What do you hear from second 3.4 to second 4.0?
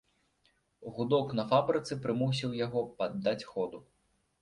ходу.